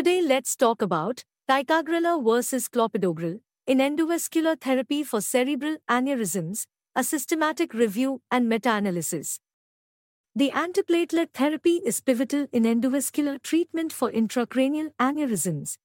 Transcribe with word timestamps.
Today 0.00 0.22
let's 0.22 0.56
talk 0.56 0.80
about 0.80 1.24
ticagrelor 1.46 2.24
versus 2.24 2.68
clopidogrel 2.70 3.40
in 3.66 3.80
endovascular 3.80 4.58
therapy 4.58 5.04
for 5.04 5.20
cerebral 5.20 5.76
aneurysms, 5.90 6.64
a 6.96 7.04
systematic 7.04 7.74
review 7.74 8.22
and 8.30 8.48
meta-analysis. 8.48 9.40
The 10.34 10.52
antiplatelet 10.52 11.34
therapy 11.34 11.82
is 11.84 12.00
pivotal 12.00 12.46
in 12.50 12.62
endovascular 12.62 13.42
treatment 13.42 13.92
for 13.92 14.10
intracranial 14.10 14.88
aneurysms. 14.98 15.76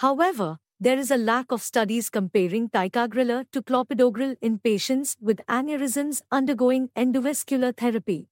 However, 0.00 0.58
there 0.78 0.98
is 0.98 1.10
a 1.10 1.16
lack 1.16 1.50
of 1.50 1.62
studies 1.62 2.10
comparing 2.10 2.68
ticagrelor 2.68 3.46
to 3.52 3.62
clopidogrel 3.62 4.36
in 4.42 4.58
patients 4.58 5.16
with 5.18 5.40
aneurysms 5.48 6.20
undergoing 6.30 6.90
endovascular 6.94 7.74
therapy. 7.74 8.28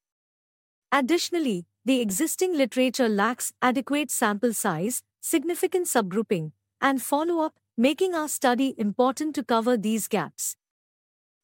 Additionally, 0.95 1.65
the 1.87 2.03
existing 2.03 2.55
literature 2.55 3.09
lacks 3.09 3.55
adequate 3.63 4.11
sample 4.11 4.53
size, 4.53 5.03
significant 5.23 5.87
subgrouping, 5.87 6.53
and 6.83 7.01
follow-up, 7.01 7.55
making 7.79 8.15
our 8.15 8.29
study 8.29 8.75
important 8.77 9.35
to 9.35 9.43
cover 9.43 9.79
these 9.79 10.07
gaps. 10.07 10.57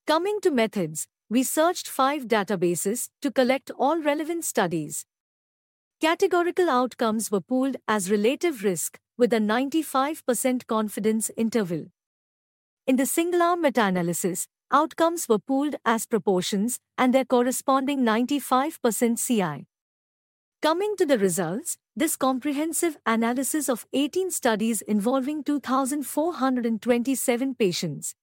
Coming 0.07 0.41
to 0.43 0.51
methods, 0.51 1.07
we 1.30 1.43
searched 1.43 1.88
five 1.88 2.29
databases 2.29 3.09
to 3.23 3.30
collect 3.30 3.71
all 3.79 3.98
relevant 3.98 4.45
studies. 4.45 5.07
Categorical 6.01 6.69
outcomes 6.69 7.30
were 7.30 7.41
pooled 7.41 7.79
as 7.88 8.10
relative 8.10 8.62
risk 8.62 8.99
with 9.16 9.33
a 9.33 9.38
95% 9.38 10.66
confidence 10.66 11.30
interval. 11.37 11.87
In 12.87 12.96
the 12.96 13.07
single-arm 13.07 13.62
meta-analysis, 13.62 14.46
outcomes 14.70 15.28
were 15.28 15.38
pooled 15.38 15.77
as 15.84 16.06
proportions 16.06 16.78
and 16.96 17.14
their 17.14 17.24
corresponding 17.24 18.00
95% 18.00 19.24
CI. 19.24 19.66
Coming 20.60 20.96
to 20.96 21.06
the 21.06 21.18
results, 21.18 21.76
this 21.95 22.16
comprehensive 22.16 22.96
analysis 23.06 23.68
of 23.68 23.87
18 23.93 24.30
studies 24.30 24.82
involving 24.82 25.45
2,427 25.45 27.54
patients. 27.54 28.15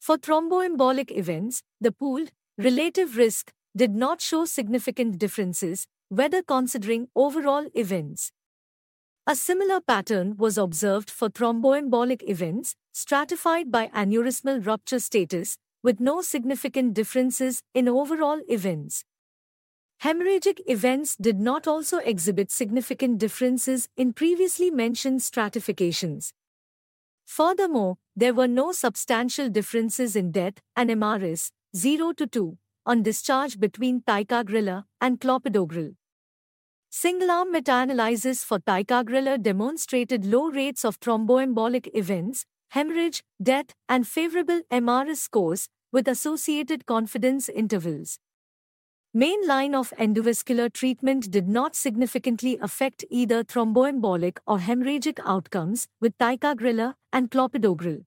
For 0.00 0.16
thromboembolic 0.16 1.10
events, 1.10 1.62
the 1.80 1.92
pooled 1.92 2.30
relative 2.56 3.16
risk 3.16 3.52
did 3.76 3.94
not 3.94 4.20
show 4.20 4.44
significant 4.44 5.18
differences, 5.18 5.86
whether 6.08 6.42
considering 6.42 7.08
overall 7.14 7.66
events. 7.74 8.32
A 9.26 9.36
similar 9.36 9.80
pattern 9.80 10.36
was 10.36 10.58
observed 10.58 11.10
for 11.10 11.28
thromboembolic 11.28 12.28
events, 12.28 12.74
stratified 12.92 13.70
by 13.70 13.88
aneurysmal 13.88 14.64
rupture 14.66 14.98
status, 14.98 15.56
with 15.82 16.00
no 16.00 16.20
significant 16.20 16.94
differences 16.94 17.62
in 17.74 17.88
overall 17.88 18.40
events. 18.48 19.04
Hemorrhagic 20.02 20.60
events 20.66 21.14
did 21.16 21.38
not 21.38 21.66
also 21.66 21.98
exhibit 21.98 22.50
significant 22.50 23.18
differences 23.18 23.88
in 23.96 24.12
previously 24.12 24.70
mentioned 24.70 25.22
stratifications. 25.22 26.32
Furthermore, 27.26 27.98
there 28.16 28.34
were 28.34 28.48
no 28.48 28.72
substantial 28.72 29.48
differences 29.48 30.16
in 30.16 30.32
death 30.32 30.54
and 30.74 30.90
MRS 30.90 31.52
0 31.76 32.12
to 32.14 32.26
2 32.26 32.58
on 32.86 33.02
discharge 33.02 33.60
between 33.60 34.00
ticagrelor 34.00 34.84
and 35.00 35.20
clopidogrel. 35.20 35.94
Single-arm 36.88 37.52
meta-analysis 37.52 38.42
for 38.42 38.58
ticagrelor 38.58 39.40
demonstrated 39.40 40.24
low 40.24 40.50
rates 40.50 40.84
of 40.84 40.98
thromboembolic 40.98 41.88
events, 41.94 42.46
hemorrhage, 42.70 43.22
death, 43.42 43.74
and 43.88 44.06
favorable 44.06 44.62
MRS 44.70 45.18
scores 45.18 45.68
with 45.92 46.08
associated 46.08 46.86
confidence 46.86 47.48
intervals. 47.48 48.18
Main 49.12 49.44
line 49.44 49.74
of 49.74 49.92
endovascular 49.98 50.72
treatment 50.72 51.32
did 51.32 51.48
not 51.48 51.74
significantly 51.74 52.58
affect 52.62 53.04
either 53.10 53.42
thromboembolic 53.42 54.38
or 54.46 54.58
hemorrhagic 54.58 55.18
outcomes 55.26 55.88
with 56.00 56.16
ticagrelor 56.18 56.94
and 57.12 57.28
clopidogrel. 57.28 58.04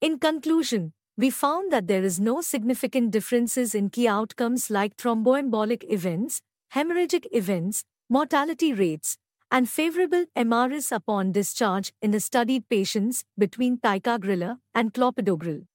In 0.00 0.18
conclusion, 0.18 0.92
we 1.16 1.30
found 1.30 1.70
that 1.70 1.86
there 1.86 2.02
is 2.02 2.18
no 2.18 2.40
significant 2.40 3.12
differences 3.12 3.72
in 3.74 3.90
key 3.90 4.08
outcomes 4.08 4.68
like 4.68 4.96
thromboembolic 4.96 5.84
events, 5.88 6.40
hemorrhagic 6.74 7.26
events, 7.30 7.84
mortality 8.08 8.72
rates, 8.72 9.16
and 9.50 9.68
favorable 9.68 10.24
MRS 10.36 10.92
upon 10.92 11.32
discharge 11.32 11.92
in 12.00 12.12
the 12.12 12.20
studied 12.20 12.68
patients 12.68 13.24
between 13.36 13.78
ticagrelor 13.78 14.58
and 14.74 14.94
clopidogrel. 14.94 15.66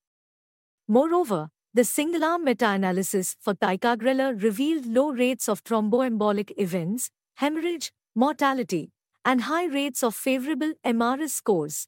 Moreover, 0.87 1.49
the 1.73 1.83
single-arm 1.83 2.45
meta-analysis 2.45 3.35
for 3.41 3.53
ticagrelor 3.53 4.41
revealed 4.41 4.85
low 4.85 5.11
rates 5.11 5.49
of 5.49 5.63
thromboembolic 5.63 6.53
events, 6.57 7.09
hemorrhage, 7.35 7.91
mortality, 8.15 8.91
and 9.25 9.41
high 9.41 9.65
rates 9.65 10.03
of 10.03 10.15
favorable 10.15 10.73
MRS 10.85 11.31
scores. 11.31 11.87